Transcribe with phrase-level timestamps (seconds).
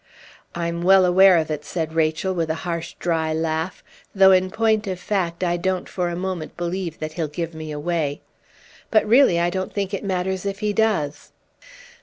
[0.55, 3.83] "I'm well aware of it," said Rachel, with a harsh, dry laugh,
[4.15, 7.71] "though in point of fact I don't for a moment believe that he'll give me
[7.71, 8.21] away.
[8.89, 11.31] But really I don't think it matters if he does."